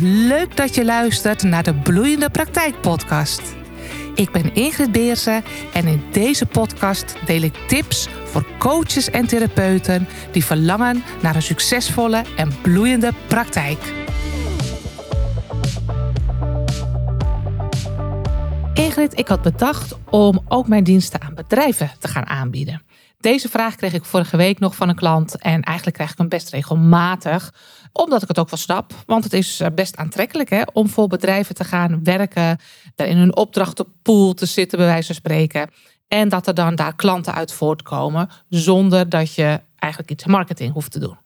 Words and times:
Leuk 0.00 0.56
dat 0.56 0.74
je 0.74 0.84
luistert 0.84 1.42
naar 1.42 1.62
de 1.62 1.74
Bloeiende 1.74 2.30
Praktijk 2.30 2.80
Podcast. 2.80 3.42
Ik 4.14 4.32
ben 4.32 4.54
Ingrid 4.54 4.92
Beersen 4.92 5.42
en 5.72 5.86
in 5.86 6.02
deze 6.12 6.46
podcast 6.46 7.16
deel 7.26 7.42
ik 7.42 7.54
tips 7.66 8.08
voor 8.24 8.46
coaches 8.58 9.10
en 9.10 9.26
therapeuten 9.26 10.08
die 10.32 10.44
verlangen 10.44 11.02
naar 11.22 11.34
een 11.34 11.42
succesvolle 11.42 12.24
en 12.36 12.52
bloeiende 12.62 13.12
praktijk. 13.28 13.78
Ingrid, 18.74 19.18
ik 19.18 19.28
had 19.28 19.42
bedacht 19.42 19.98
om 20.10 20.40
ook 20.48 20.68
mijn 20.68 20.84
diensten 20.84 21.20
aan 21.20 21.34
bedrijven 21.34 21.90
te 21.98 22.08
gaan 22.08 22.26
aanbieden. 22.26 22.82
Deze 23.20 23.48
vraag 23.48 23.74
kreeg 23.74 23.92
ik 23.92 24.04
vorige 24.04 24.36
week 24.36 24.58
nog 24.58 24.76
van 24.76 24.88
een 24.88 24.94
klant 24.94 25.36
en 25.36 25.62
eigenlijk 25.62 25.96
krijg 25.96 26.12
ik 26.12 26.18
hem 26.18 26.28
best 26.28 26.50
regelmatig, 26.50 27.54
omdat 27.92 28.22
ik 28.22 28.28
het 28.28 28.38
ook 28.38 28.50
wel 28.50 28.58
snap. 28.58 28.92
Want 29.06 29.24
het 29.24 29.32
is 29.32 29.60
eh, 29.60 29.68
best 29.74 29.96
aantrekkelijk 29.96 30.50
hè, 30.50 30.62
om 30.72 30.88
voor 30.88 31.08
bedrijven 31.08 31.54
te 31.54 31.64
gaan 31.64 32.04
werken, 32.04 32.58
daar 32.94 33.06
in 33.06 33.16
hun 33.16 33.36
opdrachtenpool 33.36 34.34
te 34.34 34.46
zitten, 34.46 34.78
bij 34.78 34.86
wijze 34.86 35.06
van 35.06 35.14
spreken. 35.14 35.70
En 36.08 36.28
dat 36.28 36.46
er 36.46 36.54
dan 36.54 36.74
daar 36.74 36.96
klanten 36.96 37.34
uit 37.34 37.52
voortkomen, 37.52 38.28
zonder 38.48 39.08
dat 39.08 39.34
je 39.34 39.60
eigenlijk 39.76 40.12
iets 40.12 40.26
marketing 40.26 40.72
hoeft 40.72 40.92
te 40.92 40.98
doen. 40.98 41.18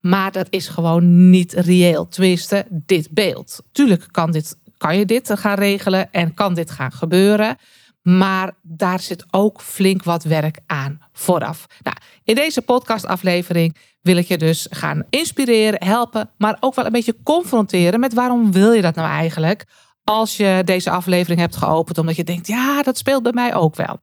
Maar 0.00 0.32
dat 0.32 0.46
is 0.50 0.68
gewoon 0.68 1.30
niet 1.30 1.52
reëel. 1.52 2.08
Tenminste, 2.08 2.66
dit 2.70 3.08
beeld. 3.10 3.62
Tuurlijk 3.72 4.06
kan, 4.10 4.30
dit, 4.30 4.56
kan 4.76 4.98
je 4.98 5.04
dit 5.04 5.30
gaan 5.34 5.58
regelen 5.58 6.12
en 6.12 6.34
kan 6.34 6.54
dit 6.54 6.70
gaan 6.70 6.92
gebeuren. 6.92 7.56
Maar 8.04 8.52
daar 8.62 9.00
zit 9.00 9.24
ook 9.30 9.60
flink 9.60 10.02
wat 10.02 10.24
werk 10.24 10.58
aan 10.66 11.00
vooraf. 11.12 11.66
Nou, 11.82 11.96
in 12.24 12.34
deze 12.34 12.62
podcastaflevering 12.62 13.76
wil 14.00 14.16
ik 14.16 14.26
je 14.26 14.38
dus 14.38 14.66
gaan 14.70 15.04
inspireren, 15.10 15.84
helpen, 15.84 16.30
maar 16.38 16.56
ook 16.60 16.74
wel 16.74 16.86
een 16.86 16.92
beetje 16.92 17.22
confronteren 17.22 18.00
met 18.00 18.14
waarom 18.14 18.52
wil 18.52 18.72
je 18.72 18.82
dat 18.82 18.94
nou 18.94 19.08
eigenlijk? 19.08 19.64
Als 20.04 20.36
je 20.36 20.62
deze 20.64 20.90
aflevering 20.90 21.40
hebt 21.40 21.56
geopend 21.56 21.98
omdat 21.98 22.16
je 22.16 22.24
denkt, 22.24 22.46
ja, 22.46 22.82
dat 22.82 22.98
speelt 22.98 23.22
bij 23.22 23.32
mij 23.32 23.54
ook 23.54 23.76
wel. 23.76 24.00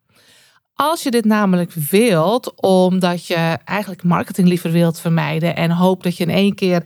Als 0.74 1.04
je 1.04 1.12
dit 1.12 1.26
namelijk 1.26 1.74
wilt, 1.74 2.62
omdat 2.62 3.28
je 3.28 3.58
eigenlijk 3.66 4.04
marketing 4.04 4.48
liever 4.48 4.72
wilt 4.72 5.00
vermijden 5.00 5.56
en 5.56 5.72
hoopt 5.72 6.04
dat 6.04 6.18
je 6.18 6.24
in 6.24 6.30
één 6.30 6.56
keer 6.56 6.84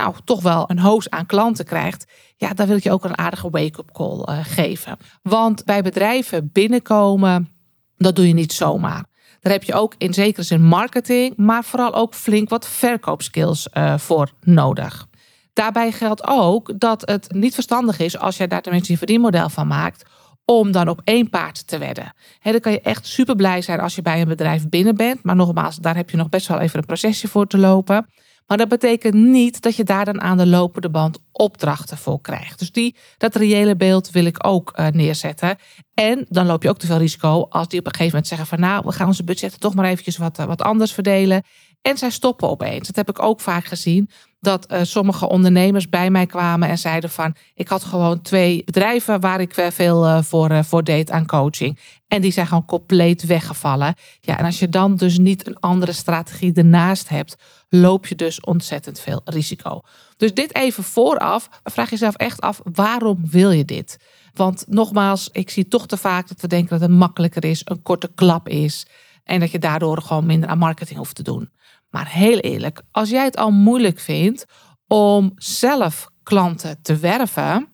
nou 0.00 0.14
toch 0.24 0.42
wel 0.42 0.64
een 0.70 0.78
hoos 0.78 1.10
aan 1.10 1.26
klanten 1.26 1.64
krijgt, 1.64 2.06
ja, 2.36 2.54
dan 2.54 2.66
wil 2.66 2.76
ik 2.76 2.82
je 2.82 2.92
ook 2.92 3.04
een 3.04 3.18
aardige 3.18 3.50
wake-up 3.50 3.92
call 3.92 4.24
uh, 4.28 4.38
geven. 4.42 4.96
Want 5.22 5.64
bij 5.64 5.82
bedrijven 5.82 6.50
binnenkomen, 6.52 7.48
dat 7.96 8.16
doe 8.16 8.26
je 8.26 8.34
niet 8.34 8.52
zomaar. 8.52 9.04
Daar 9.40 9.52
heb 9.52 9.62
je 9.62 9.74
ook 9.74 9.94
in 9.98 10.14
zekere 10.14 10.42
zin 10.42 10.62
marketing, 10.62 11.36
maar 11.36 11.64
vooral 11.64 11.94
ook 11.94 12.14
flink 12.14 12.48
wat 12.48 12.68
verkoopskills 12.68 13.68
uh, 13.72 13.98
voor 13.98 14.30
nodig. 14.40 15.06
Daarbij 15.52 15.92
geldt 15.92 16.26
ook 16.26 16.80
dat 16.80 17.00
het 17.00 17.32
niet 17.32 17.54
verstandig 17.54 17.98
is 17.98 18.18
als 18.18 18.36
jij 18.36 18.46
daar 18.46 18.62
tenminste 18.62 18.92
een 18.92 18.98
verdienmodel 18.98 19.48
van 19.48 19.66
maakt, 19.66 20.04
om 20.44 20.72
dan 20.72 20.88
op 20.88 21.00
één 21.04 21.30
paard 21.30 21.66
te 21.66 21.78
wedden. 21.78 22.12
Dan 22.42 22.60
kan 22.60 22.72
je 22.72 22.80
echt 22.80 23.06
super 23.06 23.36
blij 23.36 23.62
zijn 23.62 23.80
als 23.80 23.94
je 23.94 24.02
bij 24.02 24.20
een 24.20 24.28
bedrijf 24.28 24.68
binnen 24.68 24.96
bent. 24.96 25.22
Maar 25.22 25.36
nogmaals, 25.36 25.76
daar 25.76 25.96
heb 25.96 26.10
je 26.10 26.16
nog 26.16 26.28
best 26.28 26.46
wel 26.46 26.58
even 26.58 26.78
een 26.78 26.86
procesje 26.86 27.28
voor 27.28 27.46
te 27.46 27.58
lopen. 27.58 28.06
Maar 28.48 28.56
dat 28.56 28.68
betekent 28.68 29.14
niet 29.14 29.60
dat 29.60 29.76
je 29.76 29.84
daar 29.84 30.04
dan 30.04 30.20
aan 30.20 30.36
de 30.36 30.46
lopende 30.46 30.90
band 30.90 31.18
opdrachten 31.32 31.98
voor 31.98 32.20
krijgt. 32.20 32.58
Dus 32.58 32.72
die, 32.72 32.96
dat 33.18 33.34
reële 33.34 33.76
beeld 33.76 34.10
wil 34.10 34.24
ik 34.24 34.46
ook 34.46 34.72
uh, 34.76 34.86
neerzetten. 34.86 35.56
En 35.94 36.26
dan 36.28 36.46
loop 36.46 36.62
je 36.62 36.68
ook 36.68 36.78
te 36.78 36.86
veel 36.86 36.98
risico 36.98 37.46
als 37.48 37.68
die 37.68 37.78
op 37.78 37.86
een 37.86 37.92
gegeven 37.92 38.12
moment 38.12 38.26
zeggen 38.26 38.46
van 38.46 38.60
nou, 38.60 38.82
we 38.84 38.92
gaan 38.92 39.06
onze 39.06 39.24
budgetten 39.24 39.60
toch 39.60 39.74
maar 39.74 39.84
eventjes 39.84 40.16
wat, 40.16 40.38
uh, 40.38 40.46
wat 40.46 40.62
anders 40.62 40.92
verdelen. 40.92 41.42
En 41.88 41.98
zij 41.98 42.10
stoppen 42.10 42.48
opeens. 42.48 42.86
Dat 42.86 42.96
heb 42.96 43.08
ik 43.08 43.22
ook 43.22 43.40
vaak 43.40 43.64
gezien. 43.64 44.10
Dat 44.40 44.72
uh, 44.72 44.80
sommige 44.82 45.28
ondernemers 45.28 45.88
bij 45.88 46.10
mij 46.10 46.26
kwamen 46.26 46.68
en 46.68 46.78
zeiden 46.78 47.10
van... 47.10 47.34
ik 47.54 47.68
had 47.68 47.84
gewoon 47.84 48.22
twee 48.22 48.62
bedrijven 48.64 49.20
waar 49.20 49.40
ik 49.40 49.54
veel 49.70 50.06
uh, 50.06 50.22
voor, 50.22 50.64
voor 50.64 50.84
deed 50.84 51.10
aan 51.10 51.26
coaching. 51.26 51.78
En 52.08 52.20
die 52.20 52.32
zijn 52.32 52.46
gewoon 52.46 52.64
compleet 52.64 53.26
weggevallen. 53.26 53.94
Ja, 54.20 54.38
en 54.38 54.44
als 54.44 54.58
je 54.58 54.68
dan 54.68 54.96
dus 54.96 55.18
niet 55.18 55.46
een 55.46 55.60
andere 55.60 55.92
strategie 55.92 56.52
ernaast 56.52 57.08
hebt... 57.08 57.36
loop 57.68 58.06
je 58.06 58.14
dus 58.14 58.40
ontzettend 58.40 59.00
veel 59.00 59.20
risico. 59.24 59.80
Dus 60.16 60.34
dit 60.34 60.54
even 60.54 60.84
vooraf. 60.84 61.48
Vraag 61.64 61.90
jezelf 61.90 62.14
echt 62.14 62.40
af, 62.40 62.60
waarom 62.72 63.18
wil 63.30 63.50
je 63.50 63.64
dit? 63.64 63.96
Want 64.32 64.64
nogmaals, 64.66 65.28
ik 65.32 65.50
zie 65.50 65.68
toch 65.68 65.86
te 65.86 65.96
vaak 65.96 66.28
dat 66.28 66.40
we 66.40 66.46
denken 66.48 66.78
dat 66.78 66.88
het 66.88 66.98
makkelijker 66.98 67.44
is... 67.44 67.62
een 67.64 67.82
korte 67.82 68.10
klap 68.14 68.48
is... 68.48 68.86
En 69.28 69.40
dat 69.40 69.50
je 69.50 69.58
daardoor 69.58 70.02
gewoon 70.02 70.26
minder 70.26 70.48
aan 70.48 70.58
marketing 70.58 70.98
hoeft 70.98 71.14
te 71.14 71.22
doen. 71.22 71.50
Maar 71.90 72.08
heel 72.08 72.38
eerlijk, 72.38 72.82
als 72.90 73.10
jij 73.10 73.24
het 73.24 73.36
al 73.36 73.50
moeilijk 73.50 74.00
vindt 74.00 74.44
om 74.86 75.32
zelf 75.34 76.08
klanten 76.22 76.82
te 76.82 76.96
werven, 76.96 77.68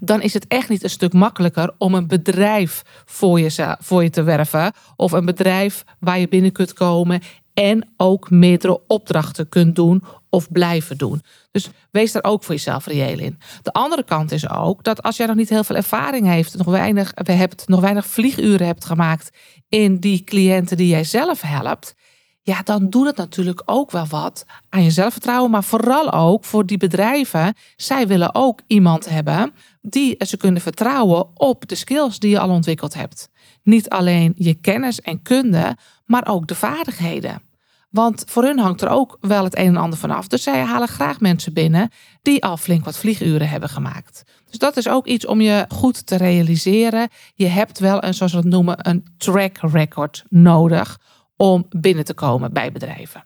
dan 0.00 0.22
is 0.22 0.34
het 0.34 0.46
echt 0.46 0.68
niet 0.68 0.82
een 0.82 0.90
stuk 0.90 1.12
makkelijker 1.12 1.74
om 1.78 1.94
een 1.94 2.06
bedrijf 2.06 2.82
voor 3.04 3.40
je, 3.40 3.76
voor 3.80 4.02
je 4.02 4.10
te 4.10 4.22
werven. 4.22 4.72
Of 4.96 5.12
een 5.12 5.24
bedrijf 5.24 5.84
waar 5.98 6.18
je 6.18 6.28
binnen 6.28 6.52
kunt 6.52 6.72
komen 6.72 7.20
en 7.54 7.92
ook 7.96 8.30
meerdere 8.30 8.80
opdrachten 8.86 9.48
kunt 9.48 9.76
doen 9.76 10.04
of 10.30 10.52
blijven 10.52 10.98
doen. 10.98 11.22
Dus 11.50 11.70
wees 11.90 12.12
daar 12.12 12.24
ook 12.24 12.44
voor 12.44 12.54
jezelf 12.54 12.86
reëel 12.86 13.18
in. 13.18 13.38
De 13.62 13.72
andere 13.72 14.04
kant 14.04 14.32
is 14.32 14.50
ook 14.50 14.84
dat 14.84 15.02
als 15.02 15.16
jij 15.16 15.26
nog 15.26 15.36
niet 15.36 15.48
heel 15.48 15.64
veel 15.64 15.76
ervaring 15.76 16.26
heeft, 16.26 16.56
nog 16.56 16.66
weinig, 16.66 17.12
hebt, 17.14 17.68
nog 17.68 17.80
weinig 17.80 18.06
vlieguren 18.06 18.66
hebt 18.66 18.84
gemaakt 18.84 19.30
in 19.68 19.96
die 19.96 20.24
cliënten 20.24 20.76
die 20.76 20.88
jij 20.88 21.04
zelf 21.04 21.40
helpt, 21.40 21.94
ja, 22.42 22.62
dan 22.62 22.90
doet 22.90 23.06
het 23.06 23.16
natuurlijk 23.16 23.62
ook 23.64 23.90
wel 23.90 24.06
wat 24.06 24.44
aan 24.68 24.82
je 24.82 24.90
zelfvertrouwen, 24.90 25.50
maar 25.50 25.64
vooral 25.64 26.12
ook 26.12 26.44
voor 26.44 26.66
die 26.66 26.76
bedrijven. 26.76 27.54
Zij 27.76 28.06
willen 28.06 28.34
ook 28.34 28.60
iemand 28.66 29.08
hebben 29.08 29.52
die 29.80 30.14
ze 30.18 30.36
kunnen 30.36 30.62
vertrouwen 30.62 31.28
op 31.34 31.68
de 31.68 31.74
skills 31.74 32.18
die 32.18 32.30
je 32.30 32.38
al 32.38 32.50
ontwikkeld 32.50 32.94
hebt. 32.94 33.28
Niet 33.62 33.88
alleen 33.88 34.32
je 34.36 34.54
kennis 34.54 35.00
en 35.00 35.22
kunde, 35.22 35.76
maar 36.04 36.26
ook 36.26 36.46
de 36.46 36.54
vaardigheden. 36.54 37.42
Want 37.90 38.24
voor 38.26 38.42
hun 38.42 38.58
hangt 38.58 38.80
er 38.80 38.88
ook 38.88 39.16
wel 39.20 39.44
het 39.44 39.58
een 39.58 39.66
en 39.66 39.76
ander 39.76 39.98
vanaf. 39.98 40.26
Dus 40.26 40.42
zij 40.42 40.60
halen 40.60 40.88
graag 40.88 41.20
mensen 41.20 41.52
binnen 41.52 41.90
die 42.22 42.44
al 42.44 42.56
flink 42.56 42.84
wat 42.84 42.96
vlieguren 42.96 43.48
hebben 43.48 43.68
gemaakt. 43.68 44.22
Dus 44.48 44.58
dat 44.58 44.76
is 44.76 44.88
ook 44.88 45.06
iets 45.06 45.26
om 45.26 45.40
je 45.40 45.64
goed 45.68 46.06
te 46.06 46.16
realiseren. 46.16 47.08
Je 47.34 47.46
hebt 47.46 47.78
wel 47.78 48.04
een, 48.04 48.14
zoals 48.14 48.32
we 48.32 48.38
het 48.38 48.46
noemen, 48.46 48.88
een 48.88 49.06
track 49.16 49.58
record 49.60 50.24
nodig 50.28 50.98
om 51.40 51.66
binnen 51.68 52.04
te 52.04 52.14
komen 52.14 52.52
bij 52.52 52.72
bedrijven. 52.72 53.24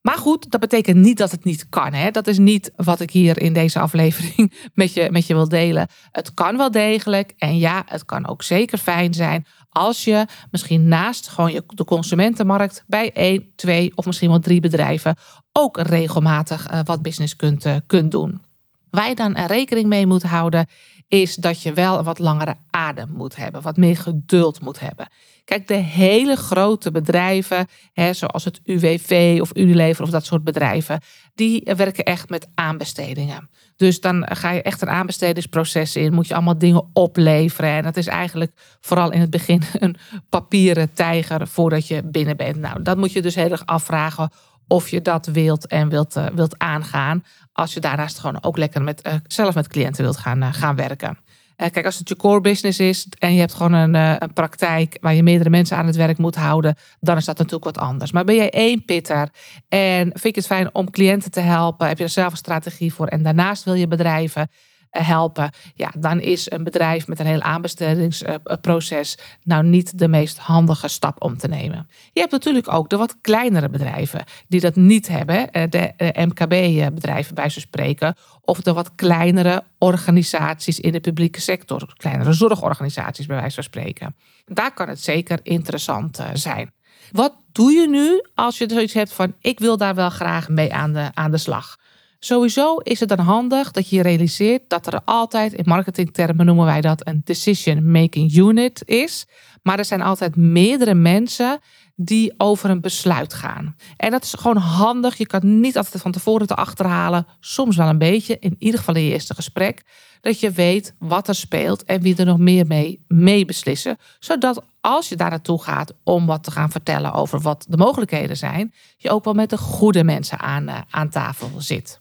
Maar 0.00 0.18
goed, 0.18 0.50
dat 0.50 0.60
betekent 0.60 0.96
niet 0.96 1.18
dat 1.18 1.30
het 1.30 1.44
niet 1.44 1.68
kan. 1.68 1.92
Hè? 1.92 2.10
Dat 2.10 2.26
is 2.26 2.38
niet 2.38 2.72
wat 2.76 3.00
ik 3.00 3.10
hier 3.10 3.40
in 3.40 3.52
deze 3.52 3.78
aflevering 3.78 4.52
met 4.74 4.94
je, 4.94 5.08
met 5.10 5.26
je 5.26 5.34
wil 5.34 5.48
delen. 5.48 5.88
Het 6.12 6.34
kan 6.34 6.56
wel 6.56 6.70
degelijk. 6.70 7.34
En 7.38 7.58
ja, 7.58 7.82
het 7.86 8.04
kan 8.04 8.28
ook 8.28 8.42
zeker 8.42 8.78
fijn 8.78 9.14
zijn 9.14 9.46
als 9.68 10.04
je 10.04 10.26
misschien 10.50 10.88
naast 10.88 11.28
gewoon 11.28 11.62
de 11.66 11.84
consumentenmarkt 11.84 12.84
bij 12.86 13.12
één, 13.12 13.52
twee 13.56 13.92
of 13.94 14.06
misschien 14.06 14.28
wel 14.28 14.40
drie 14.40 14.60
bedrijven 14.60 15.16
ook 15.52 15.80
regelmatig 15.80 16.72
uh, 16.72 16.80
wat 16.84 17.02
business 17.02 17.36
kunt, 17.36 17.66
uh, 17.66 17.76
kunt 17.86 18.10
doen. 18.10 18.42
Waar 18.90 19.08
je 19.08 19.14
dan 19.14 19.36
rekening 19.36 19.86
mee 19.86 20.06
moet 20.06 20.22
houden, 20.22 20.66
is 21.08 21.34
dat 21.34 21.62
je 21.62 21.72
wel 21.72 21.98
een 21.98 22.04
wat 22.04 22.18
langere 22.18 22.56
adem 22.70 23.08
moet 23.10 23.36
hebben, 23.36 23.62
wat 23.62 23.76
meer 23.76 23.96
geduld 23.96 24.60
moet 24.60 24.80
hebben. 24.80 25.08
Kijk, 25.44 25.66
de 25.66 25.74
hele 25.74 26.36
grote 26.36 26.90
bedrijven, 26.90 27.66
hè, 27.92 28.12
zoals 28.12 28.44
het 28.44 28.60
UWV 28.64 29.38
of 29.40 29.50
Unilever 29.56 30.04
of 30.04 30.10
dat 30.10 30.24
soort 30.24 30.44
bedrijven, 30.44 31.00
die 31.34 31.70
werken 31.76 32.04
echt 32.04 32.28
met 32.28 32.48
aanbestedingen. 32.54 33.48
Dus 33.76 34.00
dan 34.00 34.26
ga 34.30 34.50
je 34.50 34.62
echt 34.62 34.82
een 34.82 34.88
aanbestedingsproces 34.88 35.96
in, 35.96 36.14
moet 36.14 36.28
je 36.28 36.34
allemaal 36.34 36.58
dingen 36.58 36.90
opleveren. 36.92 37.70
En 37.70 37.82
dat 37.82 37.96
is 37.96 38.06
eigenlijk 38.06 38.52
vooral 38.80 39.12
in 39.12 39.20
het 39.20 39.30
begin 39.30 39.62
een 39.78 39.96
papieren 40.28 40.92
tijger 40.92 41.48
voordat 41.48 41.86
je 41.86 42.02
binnen 42.02 42.36
bent. 42.36 42.56
Nou, 42.56 42.82
dat 42.82 42.96
moet 42.96 43.12
je 43.12 43.22
dus 43.22 43.34
heel 43.34 43.50
erg 43.50 43.66
afvragen 43.66 44.30
of 44.68 44.88
je 44.88 45.02
dat 45.02 45.26
wilt 45.26 45.66
en 45.66 45.88
wilt, 45.88 46.16
uh, 46.16 46.26
wilt 46.34 46.58
aangaan. 46.58 47.24
Als 47.52 47.74
je 47.74 47.80
daarnaast 47.80 48.18
gewoon 48.18 48.42
ook 48.42 48.56
lekker 48.56 48.82
met, 48.82 49.06
uh, 49.06 49.12
zelf 49.26 49.54
met 49.54 49.68
cliënten 49.68 50.02
wilt 50.02 50.16
gaan, 50.16 50.42
uh, 50.42 50.48
gaan 50.52 50.76
werken. 50.76 51.18
kijk, 51.56 51.84
als 51.84 51.98
het 51.98 52.08
je 52.08 52.16
core 52.16 52.40
business 52.40 52.78
is 52.78 53.06
en 53.18 53.34
je 53.34 53.40
hebt 53.40 53.54
gewoon 53.54 53.72
een, 53.72 53.94
een 53.94 54.32
praktijk 54.32 54.98
waar 55.00 55.14
je 55.14 55.22
meerdere 55.22 55.50
mensen 55.50 55.76
aan 55.76 55.86
het 55.86 55.96
werk 55.96 56.18
moet 56.18 56.36
houden, 56.36 56.76
dan 57.00 57.16
is 57.16 57.24
dat 57.24 57.38
natuurlijk 57.38 57.64
wat 57.64 57.78
anders. 57.78 58.12
Maar 58.12 58.24
ben 58.24 58.34
jij 58.34 58.50
één 58.50 58.84
pitter 58.84 59.28
en 59.68 60.10
vind 60.14 60.34
je 60.34 60.40
het 60.40 60.46
fijn 60.46 60.74
om 60.74 60.90
cliënten 60.90 61.30
te 61.30 61.40
helpen, 61.40 61.88
heb 61.88 61.98
je 61.98 62.04
er 62.04 62.10
zelf 62.10 62.30
een 62.30 62.36
strategie 62.36 62.94
voor 62.94 63.06
en 63.06 63.22
daarnaast 63.22 63.64
wil 63.64 63.74
je 63.74 63.88
bedrijven 63.88 64.42
eh, 64.42 64.48
helpen, 64.90 65.50
ja, 65.74 65.92
dan 65.98 66.20
is 66.20 66.50
een 66.50 66.64
bedrijf 66.64 67.06
met 67.06 67.18
een 67.18 67.26
heel 67.26 67.40
aanbestedingsproces 67.40 69.18
nou 69.44 69.64
niet 69.64 69.98
de 69.98 70.08
meest 70.08 70.38
handige 70.38 70.88
stap 70.88 71.22
om 71.22 71.38
te 71.38 71.48
nemen. 71.48 71.88
Je 72.12 72.20
hebt 72.20 72.32
natuurlijk 72.32 72.72
ook 72.72 72.90
de 72.90 72.96
wat 72.96 73.16
kleinere 73.20 73.68
bedrijven 73.68 74.24
die 74.48 74.60
dat 74.60 74.76
niet 74.76 75.08
hebben, 75.08 75.50
eh, 75.50 75.62
de 75.70 75.92
MKB-bedrijven 76.14 77.34
bij 77.34 77.48
ze 77.48 77.60
spreken, 77.60 78.16
of 78.40 78.60
de 78.60 78.72
wat 78.72 78.94
kleinere 78.94 79.62
organisaties 79.78 80.80
in 80.80 80.92
de 80.92 81.00
publieke 81.00 81.40
sector, 81.40 81.92
kleinere 81.96 82.32
zorgorganisaties 82.32 83.26
bij 83.26 83.36
wijze 83.36 83.54
van 83.54 83.64
spreken. 83.64 84.16
Daar 84.46 84.74
kan 84.74 84.88
het 84.88 85.00
zeker 85.00 85.38
interessant 85.42 86.18
eh, 86.18 86.26
zijn. 86.32 86.72
Wat 87.12 87.34
doe 87.52 87.72
je 87.72 87.88
nu 87.88 88.24
als 88.34 88.58
je 88.58 88.66
zoiets 88.68 88.92
hebt 88.92 89.12
van 89.12 89.34
ik 89.40 89.58
wil 89.58 89.76
daar 89.76 89.94
wel 89.94 90.10
graag 90.10 90.48
mee 90.48 90.74
aan 90.74 90.92
de, 90.92 91.10
aan 91.14 91.30
de 91.30 91.38
slag? 91.38 91.76
Sowieso 92.20 92.76
is 92.76 93.00
het 93.00 93.08
dan 93.08 93.18
handig 93.18 93.70
dat 93.70 93.88
je 93.88 94.02
realiseert 94.02 94.62
dat 94.68 94.86
er 94.86 95.00
altijd, 95.04 95.52
in 95.52 95.64
marketingtermen 95.66 96.46
noemen 96.46 96.64
wij 96.64 96.80
dat 96.80 97.06
een 97.06 97.20
decision 97.24 97.90
making 97.90 98.36
unit 98.36 98.82
is. 98.84 99.26
Maar 99.62 99.78
er 99.78 99.84
zijn 99.84 100.02
altijd 100.02 100.36
meerdere 100.36 100.94
mensen 100.94 101.60
die 101.96 102.34
over 102.36 102.70
een 102.70 102.80
besluit 102.80 103.34
gaan. 103.34 103.76
En 103.96 104.10
dat 104.10 104.24
is 104.24 104.32
gewoon 104.32 104.56
handig. 104.56 105.18
Je 105.18 105.26
kan 105.26 105.60
niet 105.60 105.76
altijd 105.76 106.02
van 106.02 106.12
tevoren 106.12 106.46
te 106.46 106.54
achterhalen. 106.54 107.26
Soms 107.40 107.76
wel 107.76 107.88
een 107.88 107.98
beetje, 107.98 108.38
in 108.38 108.56
ieder 108.58 108.78
geval 108.78 108.94
in 108.94 109.02
je 109.02 109.12
eerste 109.12 109.34
gesprek. 109.34 109.82
Dat 110.20 110.40
je 110.40 110.50
weet 110.50 110.94
wat 110.98 111.28
er 111.28 111.34
speelt 111.34 111.84
en 111.84 112.00
wie 112.00 112.16
er 112.16 112.24
nog 112.24 112.38
meer 112.38 112.66
mee, 112.66 113.04
mee 113.08 113.44
beslissen. 113.44 113.96
Zodat 114.18 114.64
als 114.80 115.08
je 115.08 115.16
daar 115.16 115.30
naartoe 115.30 115.62
gaat 115.62 115.94
om 116.04 116.26
wat 116.26 116.44
te 116.44 116.50
gaan 116.50 116.70
vertellen 116.70 117.12
over 117.12 117.40
wat 117.40 117.66
de 117.68 117.76
mogelijkheden 117.76 118.36
zijn, 118.36 118.72
je 118.96 119.10
ook 119.10 119.24
wel 119.24 119.34
met 119.34 119.50
de 119.50 119.58
goede 119.58 120.04
mensen 120.04 120.38
aan, 120.38 120.68
eh, 120.68 120.80
aan 120.90 121.08
tafel 121.08 121.50
zit. 121.58 122.00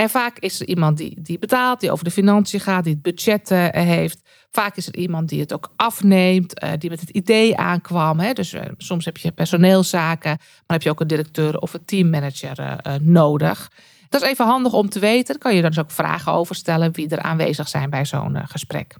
En 0.00 0.10
vaak 0.10 0.38
is 0.38 0.60
er 0.60 0.66
iemand 0.66 0.96
die, 0.96 1.16
die 1.22 1.38
betaalt, 1.38 1.80
die 1.80 1.90
over 1.90 2.04
de 2.04 2.10
financiën 2.10 2.60
gaat, 2.60 2.84
die 2.84 2.92
het 2.92 3.02
budget 3.02 3.50
uh, 3.50 3.68
heeft. 3.70 4.20
Vaak 4.50 4.76
is 4.76 4.86
er 4.86 4.96
iemand 4.96 5.28
die 5.28 5.40
het 5.40 5.52
ook 5.52 5.72
afneemt, 5.76 6.62
uh, 6.64 6.70
die 6.78 6.90
met 6.90 7.00
het 7.00 7.10
idee 7.10 7.56
aankwam. 7.56 8.18
Hè. 8.18 8.32
Dus 8.32 8.52
uh, 8.52 8.60
soms 8.76 9.04
heb 9.04 9.16
je 9.16 9.32
personeelszaken, 9.32 10.30
maar 10.38 10.76
heb 10.76 10.82
je 10.82 10.90
ook 10.90 11.00
een 11.00 11.06
directeur 11.06 11.58
of 11.58 11.74
een 11.74 11.84
teammanager 11.84 12.78
nodig. 13.00 13.70
Dat 14.08 14.22
is 14.22 14.28
even 14.28 14.44
handig 14.46 14.72
om 14.72 14.88
te 14.88 14.98
weten. 14.98 15.26
Daar 15.26 15.38
kan 15.38 15.54
je 15.54 15.62
dan 15.62 15.70
dus 15.70 15.80
ook 15.80 15.90
vragen 15.90 16.32
over 16.32 16.54
stellen 16.54 16.92
wie 16.92 17.08
er 17.08 17.22
aanwezig 17.22 17.68
zijn 17.68 17.90
bij 17.90 18.04
zo'n 18.04 18.38
gesprek. 18.48 18.94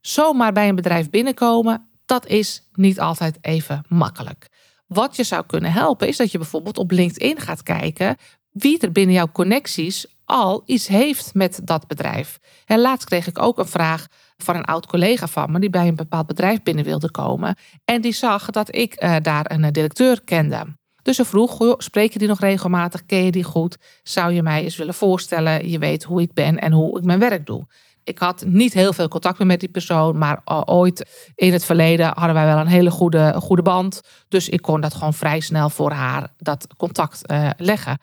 Zomaar 0.00 0.52
bij 0.52 0.68
een 0.68 0.74
bedrijf 0.74 1.10
binnenkomen, 1.10 1.88
dat 2.06 2.26
is 2.26 2.68
niet 2.72 3.00
altijd 3.00 3.38
even 3.40 3.84
makkelijk. 3.88 4.48
Wat 4.86 5.16
je 5.16 5.24
zou 5.24 5.46
kunnen 5.46 5.72
helpen 5.72 6.08
is 6.08 6.16
dat 6.16 6.32
je 6.32 6.38
bijvoorbeeld 6.38 6.78
op 6.78 6.90
LinkedIn 6.90 7.40
gaat 7.40 7.62
kijken 7.62 8.16
wie 8.50 8.78
er 8.78 8.92
binnen 8.92 9.14
jouw 9.14 9.32
connecties 9.32 10.06
al 10.30 10.62
iets 10.66 10.86
heeft 10.86 11.34
met 11.34 11.60
dat 11.64 11.86
bedrijf. 11.86 12.38
En 12.66 12.80
laatst 12.80 13.08
kreeg 13.08 13.26
ik 13.26 13.38
ook 13.38 13.58
een 13.58 13.66
vraag 13.66 14.06
van 14.36 14.56
een 14.56 14.64
oud 14.64 14.86
collega 14.86 15.26
van 15.26 15.52
me 15.52 15.60
die 15.60 15.70
bij 15.70 15.88
een 15.88 15.96
bepaald 15.96 16.26
bedrijf 16.26 16.62
binnen 16.62 16.84
wilde 16.84 17.10
komen. 17.10 17.56
En 17.84 18.00
die 18.00 18.12
zag 18.12 18.50
dat 18.50 18.74
ik 18.76 19.02
uh, 19.02 19.16
daar 19.22 19.50
een 19.50 19.72
directeur 19.72 20.22
kende. 20.24 20.78
Dus 21.02 21.16
ze 21.16 21.24
vroeg, 21.24 21.74
spreek 21.78 22.12
je 22.12 22.18
die 22.18 22.28
nog 22.28 22.40
regelmatig? 22.40 23.06
Ken 23.06 23.24
je 23.24 23.30
die 23.30 23.44
goed? 23.44 23.76
Zou 24.02 24.32
je 24.32 24.42
mij 24.42 24.62
eens 24.62 24.76
willen 24.76 24.94
voorstellen? 24.94 25.68
Je 25.68 25.78
weet 25.78 26.02
hoe 26.02 26.20
ik 26.20 26.32
ben 26.32 26.58
en 26.58 26.72
hoe 26.72 26.98
ik 26.98 27.04
mijn 27.04 27.18
werk 27.18 27.46
doe. 27.46 27.66
Ik 28.04 28.18
had 28.18 28.44
niet 28.46 28.72
heel 28.72 28.92
veel 28.92 29.08
contact 29.08 29.38
meer 29.38 29.46
met 29.46 29.60
die 29.60 29.68
persoon, 29.68 30.18
maar 30.18 30.40
ooit 30.64 31.30
in 31.34 31.52
het 31.52 31.64
verleden 31.64 32.06
hadden 32.14 32.34
wij 32.34 32.46
wel 32.46 32.58
een 32.58 32.66
hele 32.66 32.90
goede, 32.90 33.34
goede 33.36 33.62
band. 33.62 34.00
Dus 34.28 34.48
ik 34.48 34.62
kon 34.62 34.80
dat 34.80 34.94
gewoon 34.94 35.14
vrij 35.14 35.40
snel 35.40 35.70
voor 35.70 35.92
haar 35.92 36.34
dat 36.36 36.66
contact 36.76 37.30
uh, 37.30 37.50
leggen. 37.56 37.98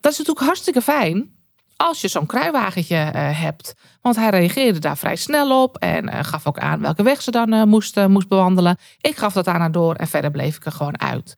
Dat 0.00 0.12
is 0.12 0.18
natuurlijk 0.18 0.46
hartstikke 0.46 0.82
fijn 0.82 1.38
als 1.80 2.00
je 2.00 2.08
zo'n 2.08 2.26
kruiwagentje 2.26 2.96
uh, 2.96 3.40
hebt. 3.40 3.74
Want 4.00 4.16
hij 4.16 4.30
reageerde 4.30 4.78
daar 4.78 4.96
vrij 4.96 5.16
snel 5.16 5.62
op 5.62 5.76
en 5.76 6.04
uh, 6.04 6.18
gaf 6.22 6.46
ook 6.46 6.58
aan 6.58 6.80
welke 6.80 7.02
weg 7.02 7.22
ze 7.22 7.30
dan 7.30 7.54
uh, 7.54 7.62
moest, 7.62 8.06
moest 8.06 8.28
bewandelen. 8.28 8.76
Ik 9.00 9.16
gaf 9.16 9.32
dat 9.32 9.46
aan 9.46 9.60
haar 9.60 9.72
door 9.72 9.94
en 9.94 10.08
verder 10.08 10.30
bleef 10.30 10.56
ik 10.56 10.64
er 10.64 10.72
gewoon 10.72 11.00
uit. 11.00 11.36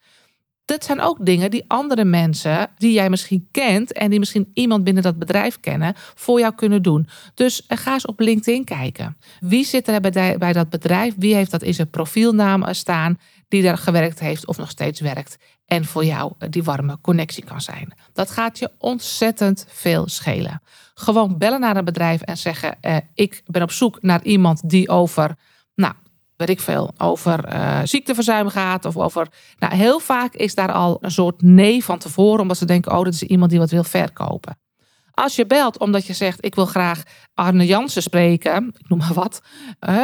Dat 0.65 0.85
zijn 0.85 1.01
ook 1.01 1.27
dingen 1.27 1.51
die 1.51 1.65
andere 1.67 2.05
mensen 2.05 2.69
die 2.77 2.93
jij 2.93 3.11
misschien 3.11 3.49
kent 3.51 3.93
en 3.93 4.11
die 4.11 4.19
misschien 4.19 4.51
iemand 4.55 4.85
binnen 4.85 5.03
dat 5.03 5.19
bedrijf 5.19 5.61
kennen, 5.61 5.95
voor 5.97 6.41
jou 6.41 6.55
kunnen 6.55 6.83
doen. 6.83 7.09
Dus 7.35 7.65
ga 7.69 7.93
eens 7.93 8.07
op 8.07 8.21
LinkedIn 8.21 8.65
kijken. 8.65 9.17
Wie 9.41 9.65
zit 9.65 9.89
er 9.89 10.01
bij, 10.01 10.39
bij 10.39 10.53
dat 10.53 10.71
bedrijf? 10.71 11.15
Wie 11.17 11.35
heeft 11.35 11.51
dat 11.51 11.63
in 11.63 11.75
zijn 11.75 11.91
profielnaam 11.91 12.75
staan? 12.75 13.19
Die 13.53 13.63
daar 13.63 13.79
gewerkt 13.79 14.21
heeft 14.21 14.47
of 14.47 14.57
nog 14.57 14.71
steeds 14.71 15.01
werkt 15.01 15.37
en 15.67 15.85
voor 15.85 16.05
jou 16.05 16.33
die 16.51 16.63
warme 16.63 16.99
connectie 17.01 17.45
kan 17.45 17.61
zijn. 17.61 17.93
Dat 18.13 18.31
gaat 18.31 18.59
je 18.59 18.71
ontzettend 18.79 19.67
veel 19.69 20.09
schelen. 20.09 20.63
Gewoon 20.95 21.39
bellen 21.39 21.61
naar 21.61 21.77
een 21.77 21.85
bedrijf 21.85 22.21
en 22.21 22.37
zeggen: 22.37 22.77
eh, 22.81 22.97
Ik 23.15 23.43
ben 23.47 23.63
op 23.63 23.71
zoek 23.71 24.03
naar 24.03 24.23
iemand 24.23 24.69
die 24.69 24.89
over, 24.89 25.37
nou, 25.75 25.95
weet 26.37 26.49
ik 26.49 26.61
veel, 26.61 26.95
over 26.99 27.53
uh, 27.53 27.81
ziekteverzuim 27.85 28.49
gaat. 28.49 28.85
Of 28.85 28.97
over. 28.97 29.29
Nou, 29.59 29.75
heel 29.75 29.99
vaak 29.99 30.35
is 30.35 30.55
daar 30.55 30.73
al 30.73 30.99
een 31.01 31.11
soort 31.11 31.43
nee 31.43 31.85
van 31.85 31.99
tevoren, 31.99 32.41
omdat 32.41 32.57
ze 32.57 32.65
denken: 32.65 32.93
Oh, 32.93 33.05
dat 33.05 33.15
is 33.15 33.23
iemand 33.23 33.51
die 33.51 33.61
wat 33.61 33.71
wil 33.71 33.85
verkopen. 33.85 34.59
Als 35.15 35.37
je 35.37 35.47
belt 35.47 35.79
omdat 35.79 36.07
je 36.07 36.13
zegt: 36.13 36.45
Ik 36.45 36.55
wil 36.55 36.67
graag 36.67 37.03
Arne 37.35 37.67
Jansen 37.67 38.03
spreken, 38.03 38.75
ik 38.79 38.89
noem 38.89 38.99
maar 38.99 39.15
wat, 39.15 39.43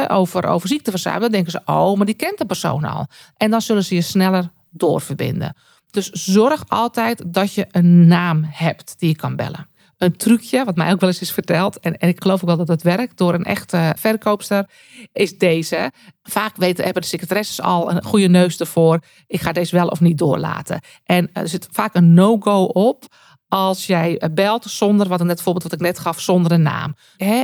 over, 0.07 0.45
over 0.45 0.67
ziekteverzuim, 0.67 1.19
dan 1.19 1.31
denken 1.31 1.51
ze: 1.51 1.61
Oh, 1.65 1.97
maar 1.97 2.05
die 2.05 2.15
kent 2.15 2.37
de 2.37 2.45
persoon 2.45 2.83
al. 2.83 3.07
En 3.37 3.51
dan 3.51 3.61
zullen 3.61 3.83
ze 3.83 3.95
je 3.95 4.01
sneller 4.01 4.51
doorverbinden. 4.69 5.55
Dus 5.91 6.09
zorg 6.09 6.63
altijd 6.67 7.23
dat 7.27 7.53
je 7.53 7.67
een 7.71 8.07
naam 8.07 8.45
hebt 8.47 8.99
die 8.99 9.09
je 9.09 9.15
kan 9.15 9.35
bellen. 9.35 9.67
Een 9.97 10.17
trucje, 10.17 10.65
wat 10.65 10.75
mij 10.75 10.91
ook 10.91 10.99
wel 10.99 11.09
eens 11.09 11.21
is 11.21 11.31
verteld, 11.31 11.79
en, 11.79 11.97
en 11.97 12.09
ik 12.09 12.21
geloof 12.21 12.41
ook 12.41 12.47
wel 12.47 12.57
dat 12.57 12.67
het 12.67 12.81
werkt 12.81 13.17
door 13.17 13.33
een 13.33 13.43
echte 13.43 13.93
verkoopster, 13.97 14.69
is 15.11 15.37
deze. 15.37 15.91
Vaak 16.23 16.55
weten, 16.55 16.83
hebben 16.83 17.01
de 17.01 17.07
secretaresses 17.07 17.61
al 17.61 17.91
een 17.91 18.03
goede 18.03 18.27
neus 18.27 18.59
ervoor. 18.59 18.99
Ik 19.27 19.41
ga 19.41 19.51
deze 19.51 19.75
wel 19.75 19.87
of 19.87 19.99
niet 19.99 20.17
doorlaten. 20.17 20.81
En 21.03 21.29
er 21.33 21.47
zit 21.47 21.67
vaak 21.71 21.95
een 21.95 22.13
no-go 22.13 22.63
op 22.63 23.05
als 23.49 23.85
jij 23.85 24.21
belt 24.33 24.63
zonder, 24.63 25.07
wat, 25.07 25.23
net 25.23 25.41
voorbeeld 25.41 25.63
wat 25.63 25.73
ik 25.73 25.79
net 25.79 25.99
gaf, 25.99 26.19
zonder 26.19 26.51
een 26.51 26.61
naam. 26.61 26.95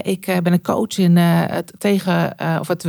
ik 0.01 0.27
eh, 0.27 0.37
ben 0.37 0.53
een 0.53 0.61
coach 0.61 0.97
in 0.97 1.15
uh, 1.15 1.41
het 1.45 1.73
tegen 1.77 2.35
of 2.59 2.67
het 2.67 2.85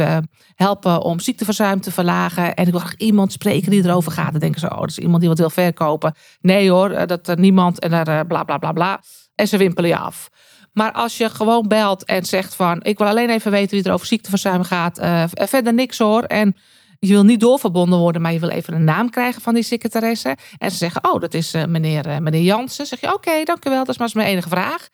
helpen 0.55 1.03
om 1.03 1.21
ziekteverzuim 1.21 1.81
te 1.81 1.91
verlagen. 1.91 2.55
En 2.55 2.67
ik 2.67 2.71
wil 2.71 2.81
graag 2.81 2.97
iemand 2.97 3.33
spreken 3.33 3.71
die 3.71 3.85
erover 3.85 4.13
gaat. 4.13 4.31
Dan 4.31 4.41
denken 4.41 4.61
ze, 4.61 4.71
oh, 4.71 4.81
dat 4.81 4.89
is 4.89 4.99
iemand 4.99 5.21
die 5.21 5.29
wat 5.29 5.39
wil 5.39 5.51
verkopen. 5.51 6.15
Nee 6.41 6.71
hoor, 6.71 7.07
dat 7.07 7.29
er 7.29 7.39
niemand 7.39 7.79
en 7.79 7.91
daar 7.91 8.27
bla 8.27 8.45
bla 8.45 8.59
bla 8.59 8.73
bla. 8.73 9.01
En 9.35 9.49
ze 9.49 9.57
wimpelen 9.57 9.91
je 9.91 9.97
af. 9.97 10.31
Maar 10.73 10.93
als 10.93 11.17
je 11.17 11.31
gewoon 11.31 11.69
belt 11.69 12.05
en 12.05 12.25
zegt 12.25 12.55
van, 12.55 12.83
ik 12.83 12.99
wil 12.99 13.07
alleen 13.07 13.31
even 13.31 13.51
weten 13.51 13.77
wie 13.77 13.85
er 13.85 13.93
over 13.93 14.07
ziekteverzuim 14.07 14.63
gaat. 14.63 14.99
verder 15.35 15.75
niks 15.75 15.99
hoor. 15.99 16.23
En 16.23 16.57
je 16.99 17.13
wil 17.13 17.25
niet 17.25 17.41
doorverbonden 17.41 17.99
worden, 17.99 18.23
maar 18.23 18.33
je 18.33 18.39
wil 18.39 18.49
even 18.49 18.75
een 18.75 18.85
naam 18.85 19.11
krijgen 19.11 19.43
van 19.43 19.55
die 19.55 19.63
secretaresse. 19.63 20.37
En 20.59 20.71
ze 20.71 20.77
zeggen, 20.77 21.05
oh, 21.13 21.21
dat 21.21 21.35
is 21.35 21.55
uh, 21.55 21.65
meneer, 21.65 22.07
uh, 22.07 22.19
meneer 22.19 22.43
Jansen. 22.43 22.87
zeg 22.87 23.01
je, 23.01 23.07
oké, 23.07 23.17
okay, 23.17 23.45
dank 23.45 23.65
u 23.65 23.71
wel, 23.71 23.85
dat 23.85 23.89
is 23.89 23.99
maar 23.99 24.11
mijn 24.15 24.29
enige 24.29 24.49
vraag. 24.49 24.89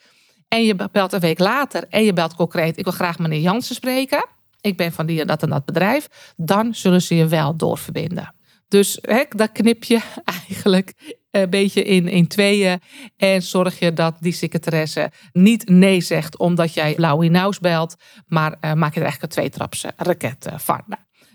En 0.49 0.65
je 0.65 0.75
belt 0.93 1.13
een 1.13 1.21
week 1.21 1.39
later 1.39 1.85
en 1.89 2.05
je 2.05 2.13
belt 2.13 2.35
concreet, 2.35 2.79
ik 2.79 2.85
wil 2.85 2.93
graag 2.93 3.19
meneer 3.19 3.41
Jansen 3.41 3.75
spreken. 3.75 4.27
Ik 4.61 4.77
ben 4.77 4.93
van 4.93 5.07
die 5.07 5.21
en 5.21 5.27
dat 5.27 5.43
en 5.43 5.49
dat 5.49 5.65
bedrijf. 5.65 6.09
Dan 6.37 6.75
zullen 6.75 7.03
ze 7.03 7.15
je 7.15 7.27
wel 7.27 7.57
doorverbinden. 7.57 8.35
Dus 8.69 8.99
hè, 9.01 9.25
dat 9.29 9.53
knip 9.53 9.85
je 9.85 10.01
eigenlijk 10.37 11.17
een 11.31 11.51
beetje 11.51 11.83
in, 11.83 12.09
in 12.09 12.27
tweeën. 12.27 12.81
En 13.17 13.43
zorg 13.43 13.79
je 13.79 13.93
dat 13.93 14.17
die 14.21 14.33
secretaresse 14.33 15.11
niet 15.33 15.69
nee 15.69 16.01
zegt 16.01 16.39
omdat 16.39 16.75
jij 16.75 16.95
Lauwie 16.97 17.31
Naus 17.31 17.59
belt. 17.59 17.97
Maar 18.27 18.51
uh, 18.51 18.73
maak 18.73 18.95
je 18.95 19.01
er 19.01 19.07
eigenlijk 19.07 19.23
een 19.23 19.43
tweetrapse 19.43 19.93
raket 19.97 20.47
van. 20.57 20.85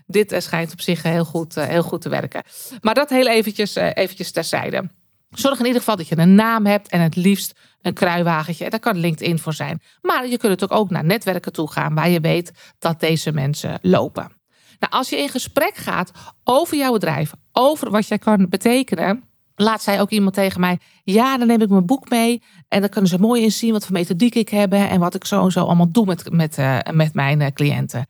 Dit 0.07 0.31
eh, 0.31 0.39
schijnt 0.39 0.71
op 0.71 0.81
zich 0.81 1.03
heel 1.03 1.25
goed, 1.25 1.57
eh, 1.57 1.65
heel 1.65 1.83
goed 1.83 2.01
te 2.01 2.09
werken. 2.09 2.43
Maar 2.81 2.93
dat 2.93 3.09
heel 3.09 3.27
eventjes, 3.27 3.75
eh, 3.75 3.89
eventjes 3.93 4.31
terzijde. 4.31 4.89
Zorg 5.29 5.59
in 5.59 5.65
ieder 5.65 5.79
geval 5.79 5.95
dat 5.95 6.07
je 6.07 6.17
een 6.17 6.35
naam 6.35 6.65
hebt 6.65 6.89
en 6.89 7.01
het 7.01 7.15
liefst 7.15 7.59
een 7.81 7.93
kruiwagentje. 7.93 8.63
En 8.63 8.69
daar 8.69 8.79
kan 8.79 8.97
LinkedIn 8.97 9.39
voor 9.39 9.53
zijn. 9.53 9.81
Maar 10.01 10.27
je 10.27 10.37
kunt 10.37 10.71
ook 10.71 10.89
naar 10.89 11.03
netwerken 11.03 11.53
toe 11.53 11.71
gaan 11.71 11.95
waar 11.95 12.09
je 12.09 12.19
weet 12.19 12.51
dat 12.79 12.99
deze 12.99 13.31
mensen 13.31 13.79
lopen. 13.81 14.31
Nou, 14.79 14.93
als 14.93 15.09
je 15.09 15.17
in 15.17 15.29
gesprek 15.29 15.75
gaat 15.75 16.11
over 16.43 16.77
jouw 16.77 16.91
bedrijf, 16.91 17.31
over 17.51 17.91
wat 17.91 18.07
jij 18.07 18.17
kan 18.17 18.49
betekenen. 18.49 19.23
Laat 19.55 19.81
zei 19.83 19.99
ook 19.99 20.09
iemand 20.09 20.33
tegen 20.33 20.59
mij: 20.59 20.79
Ja, 21.03 21.37
dan 21.37 21.47
neem 21.47 21.61
ik 21.61 21.69
mijn 21.69 21.85
boek 21.85 22.09
mee. 22.09 22.43
En 22.67 22.79
dan 22.79 22.89
kunnen 22.89 23.09
ze 23.09 23.19
mooi 23.19 23.43
inzien 23.43 23.71
wat 23.71 23.85
voor 23.85 23.93
methodiek 23.93 24.35
ik 24.35 24.49
heb. 24.49 24.73
En 24.73 24.99
wat 24.99 25.15
ik 25.15 25.25
zo 25.25 25.43
en 25.43 25.51
zo 25.51 25.65
allemaal 25.65 25.91
doe 25.91 26.05
met, 26.05 26.31
met, 26.31 26.57
met 26.93 27.13
mijn 27.13 27.53
cliënten. 27.53 28.07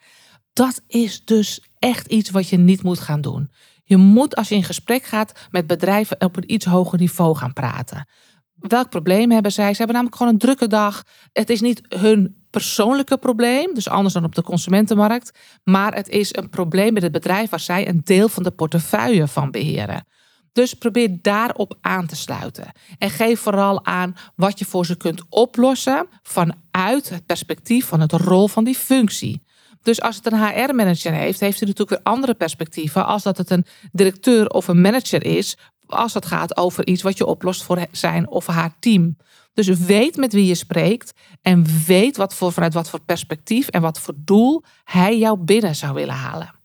Dat 0.53 0.81
is 0.87 1.25
dus 1.25 1.61
echt 1.79 2.07
iets 2.07 2.29
wat 2.29 2.49
je 2.49 2.57
niet 2.57 2.83
moet 2.83 2.99
gaan 2.99 3.21
doen. 3.21 3.51
Je 3.83 3.97
moet 3.97 4.35
als 4.35 4.49
je 4.49 4.55
in 4.55 4.63
gesprek 4.63 5.03
gaat 5.03 5.47
met 5.51 5.67
bedrijven 5.67 6.21
op 6.21 6.37
een 6.37 6.53
iets 6.53 6.65
hoger 6.65 6.99
niveau 6.99 7.35
gaan 7.35 7.53
praten. 7.53 8.07
Welk 8.55 8.89
probleem 8.89 9.31
hebben 9.31 9.51
zij? 9.51 9.71
Ze 9.71 9.77
hebben 9.77 9.95
namelijk 9.95 10.17
gewoon 10.17 10.33
een 10.33 10.39
drukke 10.39 10.67
dag. 10.67 11.03
Het 11.31 11.49
is 11.49 11.61
niet 11.61 11.81
hun 11.87 12.45
persoonlijke 12.49 13.17
probleem, 13.17 13.73
dus 13.73 13.89
anders 13.89 14.13
dan 14.13 14.23
op 14.23 14.35
de 14.35 14.41
consumentenmarkt, 14.41 15.39
maar 15.63 15.93
het 15.93 16.09
is 16.09 16.35
een 16.35 16.49
probleem 16.49 16.93
met 16.93 17.03
het 17.03 17.11
bedrijf 17.11 17.49
waar 17.49 17.59
zij 17.59 17.87
een 17.87 18.01
deel 18.03 18.29
van 18.29 18.43
de 18.43 18.51
portefeuille 18.51 19.27
van 19.27 19.51
beheren. 19.51 20.05
Dus 20.51 20.73
probeer 20.73 21.17
daarop 21.21 21.77
aan 21.81 22.07
te 22.07 22.15
sluiten. 22.15 22.71
En 22.97 23.09
geef 23.09 23.39
vooral 23.39 23.85
aan 23.85 24.15
wat 24.35 24.59
je 24.59 24.65
voor 24.65 24.85
ze 24.85 24.97
kunt 24.97 25.23
oplossen 25.29 26.07
vanuit 26.23 27.09
het 27.09 27.25
perspectief 27.25 27.85
van 27.85 27.99
het 27.99 28.11
rol 28.11 28.47
van 28.47 28.63
die 28.63 28.75
functie. 28.75 29.43
Dus 29.87 30.01
als 30.01 30.15
het 30.15 30.25
een 30.25 30.39
HR-manager 30.39 31.13
heeft, 31.13 31.39
heeft 31.39 31.59
hij 31.59 31.67
natuurlijk 31.67 31.89
weer 31.89 32.13
andere 32.13 32.33
perspectieven 32.33 33.05
als 33.05 33.23
dat 33.23 33.37
het 33.37 33.49
een 33.49 33.65
directeur 33.91 34.49
of 34.49 34.67
een 34.67 34.81
manager 34.81 35.25
is, 35.25 35.57
als 35.85 36.13
het 36.13 36.25
gaat 36.25 36.57
over 36.57 36.87
iets 36.87 37.01
wat 37.01 37.17
je 37.17 37.25
oplost 37.25 37.63
voor 37.63 37.85
zijn 37.91 38.29
of 38.29 38.47
haar 38.47 38.75
team. 38.79 39.17
Dus 39.53 39.67
weet 39.67 40.15
met 40.15 40.33
wie 40.33 40.45
je 40.45 40.55
spreekt 40.55 41.13
en 41.41 41.65
weet 41.85 42.17
wat 42.17 42.33
voor, 42.33 42.53
vanuit 42.53 42.73
wat 42.73 42.89
voor 42.89 42.99
perspectief 42.99 43.67
en 43.67 43.81
wat 43.81 43.99
voor 43.99 44.13
doel 44.17 44.63
hij 44.83 45.17
jou 45.17 45.37
binnen 45.37 45.75
zou 45.75 45.93
willen 45.93 46.15
halen. 46.15 46.56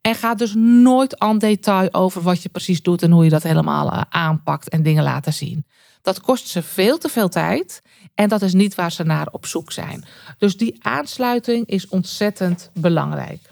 En 0.00 0.14
ga 0.14 0.34
dus 0.34 0.54
nooit 0.54 1.18
aan 1.18 1.38
detail 1.38 1.92
over 1.92 2.22
wat 2.22 2.42
je 2.42 2.48
precies 2.48 2.82
doet 2.82 3.02
en 3.02 3.10
hoe 3.10 3.24
je 3.24 3.30
dat 3.30 3.42
helemaal 3.42 3.92
eh, 3.92 4.02
aanpakt 4.08 4.68
en 4.68 4.82
dingen 4.82 5.02
laten 5.02 5.32
zien. 5.32 5.66
Dat 6.02 6.20
kost 6.20 6.48
ze 6.48 6.62
veel 6.62 6.98
te 6.98 7.08
veel 7.08 7.28
tijd 7.28 7.82
en 8.14 8.28
dat 8.28 8.42
is 8.42 8.52
niet 8.52 8.74
waar 8.74 8.92
ze 8.92 9.02
naar 9.02 9.28
op 9.30 9.46
zoek 9.46 9.72
zijn. 9.72 10.04
Dus 10.38 10.56
die 10.56 10.84
aansluiting 10.84 11.66
is 11.66 11.88
ontzettend 11.88 12.70
belangrijk. 12.74 13.50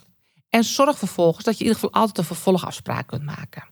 En 0.49 0.65
zorg 0.65 0.99
vervolgens 0.99 1.45
dat 1.45 1.59
je 1.59 1.65
in 1.65 1.67
ieder 1.67 1.81
geval 1.81 2.01
altijd 2.01 2.19
een 2.19 2.35
vervolgafspraak 2.35 3.07
kunt 3.07 3.25
maken. 3.25 3.65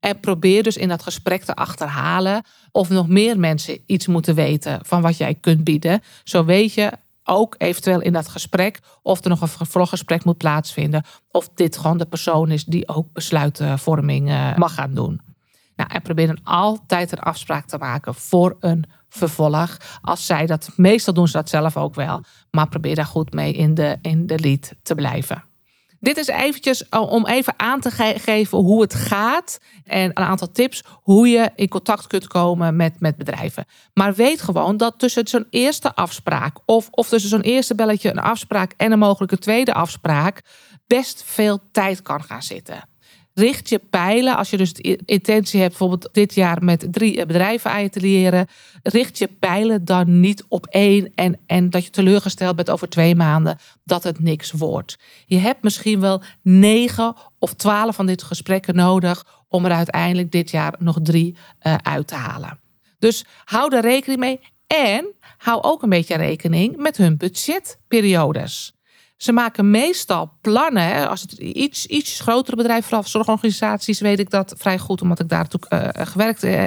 En 0.00 0.20
probeer 0.20 0.62
dus 0.62 0.76
in 0.76 0.88
dat 0.88 1.02
gesprek 1.02 1.44
te 1.44 1.54
achterhalen 1.54 2.44
of 2.70 2.88
nog 2.88 3.08
meer 3.08 3.38
mensen 3.38 3.82
iets 3.86 4.06
moeten 4.06 4.34
weten 4.34 4.78
van 4.82 5.02
wat 5.02 5.16
jij 5.16 5.34
kunt 5.34 5.64
bieden. 5.64 6.02
Zo 6.24 6.44
weet 6.44 6.74
je 6.74 6.92
ook 7.24 7.54
eventueel 7.58 8.00
in 8.00 8.12
dat 8.12 8.28
gesprek 8.28 8.80
of 9.02 9.24
er 9.24 9.30
nog 9.30 9.40
een 9.40 9.48
vervolggesprek 9.48 10.24
moet 10.24 10.36
plaatsvinden. 10.36 11.04
Of 11.30 11.48
dit 11.54 11.76
gewoon 11.76 11.98
de 11.98 12.06
persoon 12.06 12.50
is 12.50 12.64
die 12.64 12.88
ook 12.88 13.12
besluitvorming 13.12 14.28
eh, 14.28 14.56
mag 14.56 14.74
gaan 14.74 14.94
doen. 14.94 15.20
Nou, 15.76 15.90
en 15.92 16.02
probeer 16.02 16.26
dan 16.26 16.40
altijd 16.42 17.12
een 17.12 17.18
afspraak 17.18 17.66
te 17.66 17.78
maken 17.78 18.14
voor 18.14 18.56
een 18.60 18.84
vervolg. 19.08 19.76
Als 20.00 20.26
zij 20.26 20.46
dat, 20.46 20.70
meestal 20.76 21.14
doen 21.14 21.26
ze 21.26 21.32
dat 21.32 21.48
zelf 21.48 21.76
ook 21.76 21.94
wel. 21.94 22.22
Maar 22.50 22.68
probeer 22.68 22.94
daar 22.94 23.06
goed 23.06 23.32
mee 23.32 23.52
in 23.52 23.74
de, 23.74 23.98
in 24.02 24.26
de 24.26 24.38
lead 24.38 24.74
te 24.82 24.94
blijven. 24.94 25.44
Dit 26.02 26.16
is 26.16 26.26
eventjes 26.26 26.88
om 26.88 27.26
even 27.26 27.54
aan 27.56 27.80
te 27.80 27.90
geven 28.18 28.58
hoe 28.58 28.80
het 28.80 28.94
gaat. 28.94 29.58
En 29.84 30.04
een 30.04 30.24
aantal 30.24 30.50
tips 30.50 30.82
hoe 31.02 31.28
je 31.28 31.50
in 31.54 31.68
contact 31.68 32.06
kunt 32.06 32.26
komen 32.26 32.76
met, 32.76 33.00
met 33.00 33.16
bedrijven. 33.16 33.64
Maar 33.94 34.14
weet 34.14 34.42
gewoon 34.42 34.76
dat 34.76 34.98
tussen 34.98 35.26
zo'n 35.26 35.46
eerste 35.50 35.94
afspraak 35.94 36.56
of, 36.64 36.88
of 36.90 37.08
tussen 37.08 37.30
zo'n 37.30 37.40
eerste 37.40 37.74
belletje 37.74 38.10
een 38.10 38.18
afspraak 38.18 38.74
en 38.76 38.92
een 38.92 38.98
mogelijke 38.98 39.38
tweede 39.38 39.74
afspraak 39.74 40.42
best 40.86 41.22
veel 41.26 41.58
tijd 41.72 42.02
kan 42.02 42.22
gaan 42.22 42.42
zitten 42.42 42.90
richt 43.34 43.68
je 43.68 43.78
pijlen, 43.90 44.36
als 44.36 44.50
je 44.50 44.56
dus 44.56 44.72
de 44.72 44.98
intentie 45.04 45.60
hebt, 45.60 45.78
bijvoorbeeld 45.78 46.08
dit 46.12 46.34
jaar 46.34 46.64
met 46.64 46.86
drie 46.90 47.26
bedrijven 47.26 47.70
aan 47.70 47.88
te 47.88 48.00
leren, 48.00 48.46
richt 48.82 49.18
je 49.18 49.28
pijlen 49.38 49.84
dan 49.84 50.20
niet 50.20 50.44
op 50.48 50.66
één 50.66 51.12
en, 51.14 51.38
en 51.46 51.70
dat 51.70 51.84
je 51.84 51.90
teleurgesteld 51.90 52.56
bent 52.56 52.70
over 52.70 52.88
twee 52.88 53.14
maanden 53.14 53.58
dat 53.84 54.02
het 54.02 54.20
niks 54.20 54.50
wordt. 54.50 54.98
Je 55.26 55.38
hebt 55.38 55.62
misschien 55.62 56.00
wel 56.00 56.22
negen 56.42 57.14
of 57.38 57.54
twaalf 57.54 57.94
van 57.94 58.06
dit 58.06 58.22
gesprekken 58.22 58.74
nodig 58.74 59.44
om 59.48 59.64
er 59.64 59.72
uiteindelijk 59.72 60.30
dit 60.30 60.50
jaar 60.50 60.74
nog 60.78 60.98
drie 61.02 61.36
uh, 61.62 61.74
uit 61.82 62.06
te 62.06 62.14
halen. 62.14 62.60
Dus 62.98 63.24
hou 63.44 63.76
er 63.76 63.82
rekening 63.82 64.20
mee 64.20 64.40
en 64.66 65.06
hou 65.36 65.62
ook 65.62 65.82
een 65.82 65.88
beetje 65.88 66.16
rekening 66.16 66.76
met 66.76 66.96
hun 66.96 67.16
budgetperiodes. 67.16 68.74
Ze 69.22 69.32
maken 69.32 69.70
meestal 69.70 70.32
plannen. 70.40 71.08
Als 71.08 71.20
het 71.20 71.32
iets, 71.32 71.86
iets 71.86 72.20
grotere 72.20 72.56
bedrijf, 72.56 72.84
vooral 72.84 73.02
zorgorganisaties, 73.02 74.00
weet 74.00 74.18
ik 74.18 74.30
dat 74.30 74.54
vrij 74.56 74.78
goed, 74.78 75.02
omdat 75.02 75.20
ik 75.20 75.28
daar 75.28 75.46
uh, 75.72 75.88
gewerkt 75.92 76.44
uh, 76.44 76.64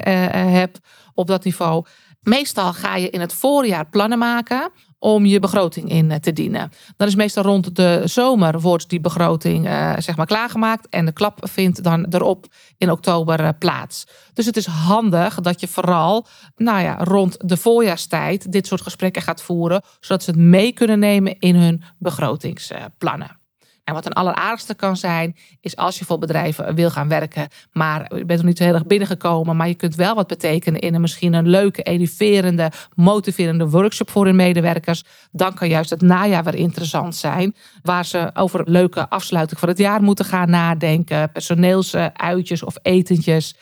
heb 0.53 0.77
op 1.13 1.27
dat 1.27 1.43
niveau. 1.43 1.85
Meestal 2.25 2.73
ga 2.73 2.95
je 2.95 3.09
in 3.09 3.19
het 3.19 3.33
voorjaar 3.33 3.89
plannen 3.89 4.17
maken 4.17 4.71
om 4.99 5.25
je 5.25 5.39
begroting 5.39 5.89
in 5.89 6.11
eh, 6.11 6.19
te 6.19 6.33
dienen. 6.33 6.71
Dan 6.97 7.07
is 7.07 7.15
meestal 7.15 7.43
rond 7.43 7.75
de 7.75 8.01
zomer 8.05 8.61
wordt 8.61 8.89
die 8.89 8.99
begroting 8.99 9.65
uh, 9.65 9.93
zeg 9.97 10.15
maar 10.15 10.25
klaargemaakt 10.25 10.89
en 10.89 11.05
de 11.05 11.11
klap 11.11 11.47
vindt 11.49 11.83
dan 11.83 12.05
erop 12.09 12.45
in 12.77 12.91
oktober 12.91 13.39
uh, 13.39 13.49
plaats. 13.59 14.07
Dus 14.33 14.45
het 14.45 14.57
is 14.57 14.65
handig 14.65 15.41
dat 15.41 15.59
je 15.59 15.67
vooral 15.67 16.27
nou 16.55 16.81
ja, 16.81 16.97
rond 17.03 17.49
de 17.49 17.57
voorjaarstijd 17.57 18.51
dit 18.51 18.67
soort 18.67 18.81
gesprekken 18.81 19.21
gaat 19.21 19.41
voeren, 19.41 19.81
zodat 19.99 20.23
ze 20.23 20.31
het 20.31 20.39
mee 20.39 20.71
kunnen 20.71 20.99
nemen 20.99 21.39
in 21.39 21.55
hun 21.55 21.83
begrotingsplannen. 21.97 23.44
En 23.85 23.93
wat 23.93 24.05
een 24.05 24.13
alleraardigste 24.13 24.73
kan 24.73 24.97
zijn, 24.97 25.35
is 25.61 25.75
als 25.75 25.99
je 25.99 26.05
voor 26.05 26.17
bedrijven 26.17 26.75
wil 26.75 26.89
gaan 26.89 27.07
werken, 27.07 27.47
maar 27.71 28.15
je 28.15 28.25
bent 28.25 28.39
nog 28.39 28.47
niet 28.47 28.59
heel 28.59 28.73
erg 28.73 28.85
binnengekomen, 28.85 29.55
maar 29.55 29.67
je 29.67 29.75
kunt 29.75 29.95
wel 29.95 30.15
wat 30.15 30.27
betekenen 30.27 30.79
in 30.79 30.93
een 30.93 31.01
misschien 31.01 31.33
een 31.33 31.47
leuke, 31.47 31.81
enerverende, 31.81 32.71
motiverende 32.95 33.69
workshop 33.69 34.09
voor 34.09 34.25
hun 34.25 34.35
medewerkers. 34.35 35.03
Dan 35.31 35.53
kan 35.53 35.67
juist 35.67 35.89
het 35.89 36.01
najaar 36.01 36.43
weer 36.43 36.55
interessant 36.55 37.15
zijn, 37.15 37.55
waar 37.83 38.05
ze 38.05 38.29
over 38.33 38.69
leuke 38.69 39.09
afsluiting 39.09 39.59
van 39.59 39.69
het 39.69 39.77
jaar 39.77 40.01
moeten 40.01 40.25
gaan 40.25 40.49
nadenken, 40.49 41.31
personeelsuitjes 41.31 42.63
of 42.63 42.75
etentjes 42.81 43.55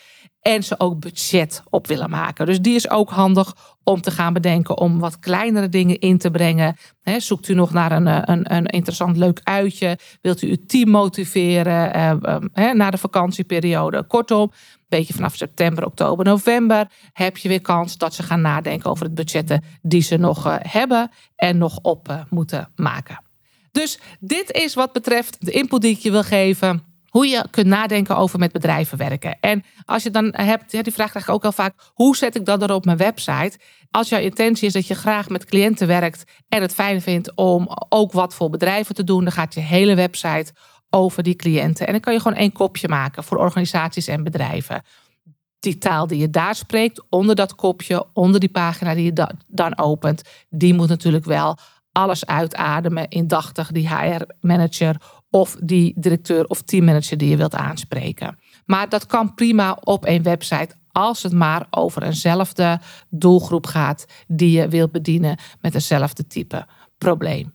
en 0.44 0.64
ze 0.64 0.80
ook 0.80 1.00
budget 1.00 1.64
op 1.70 1.88
willen 1.88 2.10
maken. 2.10 2.46
Dus 2.46 2.62
die 2.62 2.76
is 2.76 2.90
ook 2.90 3.10
handig 3.10 3.56
om 3.84 4.02
te 4.02 4.12
gaan 4.12 4.34
bedenken 4.34 4.78
om 4.78 5.00
wat 5.00 5.20
kleinere 5.20 5.70
dingen 5.70 6.00
in 6.00 6.18
te 6.18 6.32
brengen. 6.32 6.76
zoekt 7.18 7.48
u 7.48 7.54
nog 7.54 7.74
naar 7.74 7.92
een, 7.92 8.08
eh, 8.08 8.22
een, 8.22 8.54
een 8.54 8.66
interessant 8.66 9.18
leuk 9.18 9.40
uitje? 9.44 9.98
Wilt 10.22 10.42
u 10.42 10.50
uw 10.50 10.66
team 10.68 10.90
motiveren 10.90 11.96
uh, 12.56 12.72
naar 12.72 12.92
de 12.92 12.98
vakantieperiode? 12.98 14.04
Kortom, 14.04 14.42
een 14.42 14.50
beetje 14.88 15.14
vanaf 15.14 15.36
september, 15.36 15.86
oktober, 15.86 16.26
november 16.26 16.88
heb 17.14 17.38
je 17.38 17.50
weer 17.50 17.62
kans 17.62 17.98
dat 17.98 18.14
ze 18.14 18.24
gaan 18.24 18.42
nadenken 18.42 18.90
over 18.90 19.06
het 19.06 19.16
budgetten 19.16 19.64
die 19.82 20.02
ze 20.02 20.18
nog 20.18 20.48
uh, 20.48 20.56
hebben 20.60 21.12
en 21.36 21.58
nog 21.58 21.80
op 21.82 22.26
moeten 22.30 22.70
maken. 22.76 23.22
Dus 23.72 24.00
dit 24.20 24.52
is 24.52 24.74
wat 24.74 24.92
betreft 24.92 25.46
de 25.46 25.52
input 25.52 25.82
die 25.82 25.96
ik 25.96 26.00
je 26.00 26.12
wil 26.12 26.24
geven 26.24 26.93
hoe 27.14 27.28
je 27.28 27.46
kunt 27.52 27.68
nadenken 27.68 28.18
over 28.18 28.40
met 28.40 28.52
bedrijven 28.52 28.98
werken. 28.98 29.38
En 29.40 29.64
als 29.86 30.04
je 30.04 30.10
dan 30.10 30.34
hebt, 30.36 30.72
die 30.72 30.94
vraag 30.94 31.10
krijg 31.10 31.28
ik 31.28 31.34
ook 31.34 31.42
heel 31.42 31.52
vaak, 31.52 31.74
hoe 31.94 32.16
zet 32.16 32.36
ik 32.36 32.46
dat 32.46 32.62
er 32.62 32.74
op 32.74 32.86
mijn 32.86 32.98
website? 32.98 33.58
Als 33.92 34.10
jouw 34.10 34.20
intentie 34.20 34.68
is 34.68 34.74
dat 34.74 34.88
je 34.88 34.96
graag 34.96 35.30
met 35.30 35.46
cliënten 35.46 35.88
werkt 35.88 36.24
en 36.50 36.62
het 36.62 36.74
fijn 36.74 37.02
vindt 37.02 37.36
om 37.36 37.68
ook 37.90 38.12
wat 38.12 38.34
voor 38.34 38.50
bedrijven 38.50 38.96
te 38.96 39.04
doen, 39.04 39.24
dan 39.24 39.34
gaat 39.34 39.54
je 39.54 39.60
hele 39.60 39.96
website 39.96 40.54
over 40.90 41.24
die 41.24 41.36
cliënten. 41.36 41.86
En 41.86 41.92
dan 41.92 42.02
kan 42.02 42.14
je 42.14 42.20
gewoon 42.20 42.38
één 42.38 42.52
kopje 42.52 42.88
maken 42.88 43.24
voor 43.24 43.38
organisaties 43.38 44.08
en 44.08 44.24
bedrijven. 44.24 44.82
Die 45.60 45.78
taal 45.78 46.08
die 46.08 46.20
je 46.20 46.30
daar 46.30 46.56
spreekt, 46.56 47.04
onder 47.10 47.36
dat 47.36 47.56
kopje, 47.56 48.06
onder 48.14 48.40
die 48.40 48.52
pagina 48.52 48.94
die 48.94 49.06
je 49.06 49.28
dan 49.48 49.78
opent, 49.78 50.22
die 50.50 50.74
moet 50.74 50.90
natuurlijk 50.90 51.26
wel 51.26 51.58
alles 51.92 52.26
uitademen 52.26 53.10
indachtig 53.10 53.72
die 53.72 53.90
HR-manager 53.90 54.96
of 55.36 55.56
die 55.64 55.94
directeur 55.96 56.46
of 56.46 56.62
teammanager 56.62 57.18
die 57.18 57.30
je 57.30 57.38
wilt 57.38 57.56
aanspreken. 57.56 58.38
Maar 58.66 58.90
dat 58.90 59.06
kan 59.06 59.34
prima 59.34 59.78
op 59.84 60.06
een 60.06 60.24
website 60.24 60.76
als 60.92 61.24
het 61.24 61.34
maar 61.34 61.68
over 61.70 62.04
eenzelfde 62.04 62.80
doelgroep 63.10 63.66
gaat 63.66 64.06
die 64.28 64.52
je 64.52 64.68
wilt 64.68 64.92
bedienen 64.92 65.38
met 65.62 65.74
eenzelfde 65.74 66.28
type 66.28 66.66
probleem. 66.98 67.54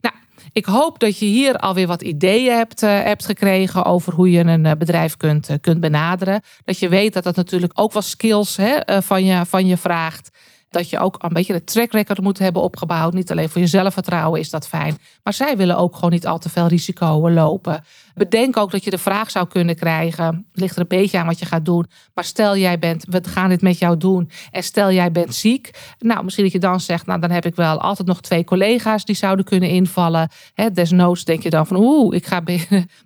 Nou, 0.00 0.14
ik 0.52 0.64
hoop 0.64 0.98
dat 0.98 1.18
je 1.18 1.26
hier 1.26 1.56
alweer 1.56 1.86
wat 1.86 2.02
ideeën 2.02 2.56
hebt, 2.56 2.82
uh, 2.82 3.02
hebt 3.02 3.26
gekregen 3.26 3.84
over 3.84 4.12
hoe 4.12 4.30
je 4.30 4.44
een 4.44 4.64
uh, 4.64 4.72
bedrijf 4.72 5.16
kunt, 5.16 5.50
uh, 5.50 5.56
kunt 5.60 5.80
benaderen. 5.80 6.42
Dat 6.64 6.78
je 6.78 6.88
weet 6.88 7.12
dat 7.12 7.24
dat 7.24 7.36
natuurlijk 7.36 7.72
ook 7.74 7.92
wat 7.92 8.04
skills 8.04 8.56
hè, 8.56 9.02
van, 9.02 9.24
je, 9.24 9.46
van 9.46 9.66
je 9.66 9.76
vraagt 9.76 10.30
dat 10.70 10.90
je 10.90 10.98
ook 10.98 11.16
een 11.18 11.32
beetje 11.32 11.52
de 11.52 11.64
track 11.64 11.92
record 11.92 12.20
moet 12.20 12.38
hebben 12.38 12.62
opgebouwd. 12.62 13.12
Niet 13.12 13.30
alleen 13.30 13.48
voor 13.48 13.60
je 13.60 13.66
zelfvertrouwen 13.66 14.40
is 14.40 14.50
dat 14.50 14.68
fijn. 14.68 14.98
Maar 15.22 15.32
zij 15.32 15.56
willen 15.56 15.76
ook 15.76 15.94
gewoon 15.94 16.10
niet 16.10 16.26
al 16.26 16.38
te 16.38 16.48
veel 16.48 16.66
risico 16.66 17.30
lopen. 17.30 17.84
Bedenk 18.14 18.56
ook 18.56 18.70
dat 18.70 18.84
je 18.84 18.90
de 18.90 18.98
vraag 18.98 19.30
zou 19.30 19.46
kunnen 19.48 19.76
krijgen. 19.76 20.46
Ligt 20.52 20.74
er 20.74 20.80
een 20.80 20.88
beetje 20.88 21.18
aan 21.18 21.26
wat 21.26 21.38
je 21.38 21.44
gaat 21.44 21.64
doen. 21.64 21.86
Maar 22.14 22.24
stel 22.24 22.56
jij 22.56 22.78
bent, 22.78 23.04
we 23.08 23.20
gaan 23.28 23.48
dit 23.48 23.62
met 23.62 23.78
jou 23.78 23.96
doen. 23.96 24.30
En 24.50 24.62
stel 24.62 24.92
jij 24.92 25.12
bent 25.12 25.34
ziek. 25.34 25.70
Nou, 25.98 26.24
misschien 26.24 26.44
dat 26.44 26.52
je 26.52 26.58
dan 26.58 26.80
zegt, 26.80 27.06
nou 27.06 27.20
dan 27.20 27.30
heb 27.30 27.46
ik 27.46 27.54
wel 27.54 27.80
altijd 27.80 28.08
nog 28.08 28.20
twee 28.20 28.44
collega's 28.44 29.04
die 29.04 29.16
zouden 29.16 29.44
kunnen 29.44 29.68
invallen. 29.68 30.28
He, 30.54 30.70
desnoods 30.70 31.24
denk 31.24 31.42
je 31.42 31.50
dan 31.50 31.66
van, 31.66 31.76
oeh, 31.76 32.16
ik 32.16 32.26
ga 32.26 32.40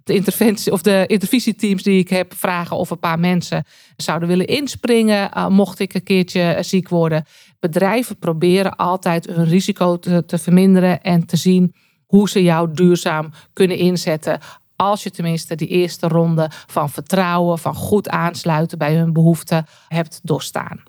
de 0.04 0.14
interventie 0.14 0.72
of 0.72 0.82
de 0.82 1.04
intervisieteams 1.06 1.82
die 1.82 1.98
ik 1.98 2.08
heb 2.08 2.34
vragen 2.34 2.76
of 2.76 2.90
een 2.90 2.98
paar 2.98 3.18
mensen 3.18 3.64
zouden 3.96 4.28
willen 4.28 4.46
inspringen. 4.46 5.30
Uh, 5.36 5.48
mocht 5.48 5.78
ik 5.78 5.94
een 5.94 6.02
keertje 6.02 6.58
ziek 6.60 6.88
worden 6.88 7.24
bedrijven 7.70 8.18
proberen 8.18 8.76
altijd 8.76 9.26
hun 9.26 9.44
risico 9.44 9.98
te, 9.98 10.38
verminderen 10.38 11.02
en 11.02 11.26
te 11.26 11.36
zien 11.36 11.74
hoe 12.06 12.28
ze 12.28 12.42
jou 12.42 12.74
duurzaam 12.74 13.32
kunnen 13.52 13.76
inzetten. 13.76 14.40
Als 14.76 15.02
je 15.02 15.10
tenminste 15.10 15.54
die 15.54 15.68
eerste 15.68 16.08
ronde 16.08 16.50
van 16.66 16.90
vertrouwen, 16.90 17.58
van 17.58 17.74
goed 17.74 18.08
aansluiten 18.08 18.78
bij 18.78 18.94
hun 18.94 19.12
behoeften 19.12 19.66
hebt 19.88 20.20
doorstaan. 20.22 20.82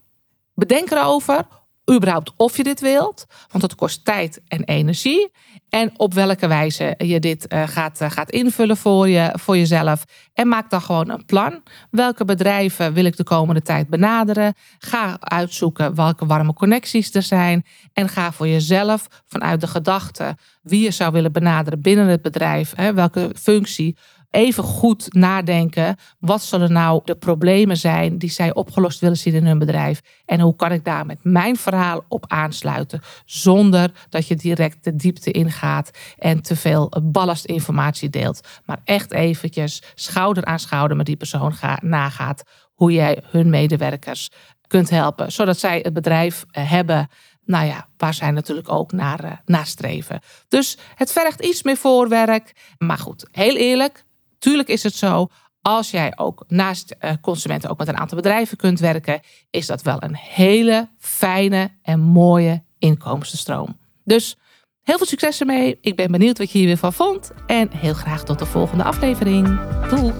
Bedenk 0.54 0.92
erover 0.92 1.48
überhaupt 1.92 2.32
of 2.36 2.58
je 2.58 2.64
dit 2.64 2.80
wilt. 2.80 3.26
Want 3.52 3.64
het 3.64 3.76
kost 3.76 4.06
tijd 4.06 4.42
en 4.48 4.64
energie. 4.64 5.32
En 5.76 5.92
op 5.98 6.14
welke 6.14 6.48
wijze 6.48 6.96
je 6.98 7.20
dit 7.20 7.54
uh, 7.54 7.68
gaat, 7.68 8.02
uh, 8.02 8.12
gaat 8.12 8.30
invullen 8.30 8.78
voor, 8.78 9.10
je, 9.10 9.34
voor 9.40 9.58
jezelf. 9.58 10.06
En 10.34 10.48
maak 10.48 10.70
dan 10.70 10.82
gewoon 10.82 11.10
een 11.10 11.26
plan. 11.26 11.62
Welke 11.92 12.26
bedrijven 12.26 12.94
wil 12.94 13.06
ik 13.06 13.18
de 13.18 13.24
komende 13.24 13.62
tijd 13.62 13.88
benaderen? 13.88 14.54
Ga 14.80 15.18
uitzoeken 15.20 15.96
welke 15.96 16.26
warme 16.26 16.54
connecties 16.54 17.14
er 17.14 17.22
zijn. 17.22 17.66
En 17.94 18.10
ga 18.10 18.32
voor 18.32 18.48
jezelf 18.48 19.08
vanuit 19.28 19.62
de 19.62 19.68
gedachte 19.68 20.38
wie 20.62 20.84
je 20.84 20.92
zou 20.92 21.12
willen 21.12 21.32
benaderen 21.32 21.82
binnen 21.82 22.08
het 22.08 22.22
bedrijf. 22.22 22.74
Hè, 22.76 22.94
welke 22.94 23.32
functie 23.36 23.98
even 24.36 24.64
goed 24.64 25.14
nadenken. 25.14 25.96
Wat 26.20 26.44
zullen 26.44 26.72
nou 26.72 27.02
de 27.04 27.16
problemen 27.16 27.78
zijn 27.78 28.18
die 28.18 28.30
zij 28.30 28.54
opgelost 28.54 29.00
willen 29.00 29.18
zien 29.18 29.34
in 29.34 29.46
hun 29.46 29.60
bedrijf? 29.60 30.02
En 30.26 30.40
hoe 30.40 30.56
kan 30.56 30.72
ik 30.72 30.84
daar 30.84 31.06
met 31.06 31.20
mijn 31.24 31.56
verhaal 31.56 32.06
op 32.08 32.26
aansluiten? 32.28 33.02
Zonder 33.26 33.92
dat 34.10 34.28
je 34.28 34.36
direct 34.36 34.84
de 34.84 34.96
diepte 34.96 35.32
ingaat 35.32 35.92
en 36.18 36.42
te 36.42 36.56
veel 36.56 36.92
ballastinformatie 37.04 38.10
deelt. 38.10 38.48
Maar 38.66 38.80
echt 38.84 39.12
eventjes 39.12 39.82
schouder 39.96 40.46
aan 40.46 40.60
schouder 40.60 40.98
met 40.98 41.06
die 41.06 41.18
persoon 41.18 41.54
nagaat 41.82 42.44
hoe 42.74 42.92
jij 42.92 43.24
hun 43.26 43.50
medewerkers 43.50 44.30
kunt 44.68 44.90
helpen. 44.90 45.32
Zodat 45.32 45.60
zij 45.60 45.80
het 45.84 45.94
bedrijf 45.94 46.46
eh, 46.52 46.72
hebben 46.72 47.10
nou 47.46 47.66
ja, 47.66 47.88
waar 47.98 48.14
zij 48.14 48.32
natuurlijk 48.32 48.72
ook 48.72 48.92
naar, 48.92 49.24
uh, 49.24 49.32
naar 49.46 49.66
streven. 49.66 50.20
Dus 50.48 50.78
het 50.96 51.12
vergt 51.12 51.42
iets 51.42 51.64
meer 51.64 51.78
voorwerk. 51.78 52.54
Maar 52.78 52.98
goed, 52.98 53.28
heel 53.32 53.56
eerlijk, 53.56 54.04
tuurlijk 54.40 54.68
is 54.68 54.84
het 54.84 54.94
zo. 54.94 55.28
Als 55.62 55.92
jij 55.92 56.14
ook 56.16 56.44
naast 56.48 56.96
uh, 57.00 57.12
consumenten 57.22 57.70
ook 57.70 57.78
met 57.78 57.88
een 57.88 57.98
aantal 57.98 58.18
bedrijven 58.18 58.58
kunt 58.58 58.80
werken, 58.80 59.20
is 59.50 59.66
dat 59.66 59.82
wel 59.82 60.04
een 60.04 60.16
hele 60.16 60.90
fijne 60.98 61.72
en 61.82 62.00
mooie 62.00 62.64
inkomstenstroom. 62.78 63.80
Dus 64.04 64.38
heel 64.84 64.98
veel 64.98 65.06
succes 65.06 65.40
ermee. 65.40 65.78
Ik 65.82 65.96
ben 65.96 66.12
benieuwd 66.12 66.38
wat 66.38 66.52
je 66.52 66.58
hier 66.58 66.68
weer 66.68 66.78
van 66.78 66.94
vond. 66.94 67.32
En 67.48 67.72
heel 67.72 67.94
graag 67.94 68.24
tot 68.24 68.40
de 68.40 68.46
volgende 68.46 68.84
aflevering. 68.84 69.60
Doei! 69.90 70.14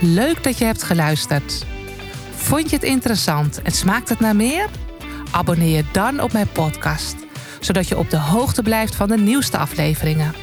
Leuk 0.00 0.44
dat 0.44 0.58
je 0.58 0.64
hebt 0.64 0.82
geluisterd. 0.82 1.66
Vond 2.30 2.70
je 2.70 2.76
het 2.76 2.84
interessant 2.84 3.62
en 3.62 3.72
smaakt 3.72 4.08
het 4.08 4.20
naar 4.20 4.36
meer? 4.36 4.68
Abonneer 5.30 5.76
je 5.76 5.84
dan 5.92 6.20
op 6.20 6.32
mijn 6.32 6.48
podcast, 6.52 7.16
zodat 7.60 7.88
je 7.88 7.98
op 7.98 8.10
de 8.10 8.18
hoogte 8.18 8.62
blijft 8.62 8.94
van 8.94 9.08
de 9.08 9.18
nieuwste 9.18 9.58
afleveringen. 9.58 10.34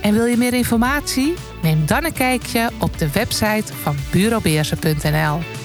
En 0.00 0.12
wil 0.12 0.24
je 0.24 0.36
meer 0.36 0.54
informatie? 0.54 1.34
Neem 1.62 1.86
dan 1.86 2.04
een 2.04 2.12
kijkje 2.12 2.70
op 2.80 2.98
de 2.98 3.10
website 3.12 3.74
van 3.82 3.96
bureaubeersen.nl. 4.10 5.55